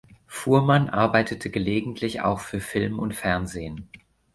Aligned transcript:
Fuhrmann 0.25 0.89
arbeitete 0.89 1.51
gelegentlich 1.51 2.21
auch 2.21 2.39
für 2.39 2.59
Film 2.59 2.97
und 2.97 3.13
Fernsehen. 3.13 3.87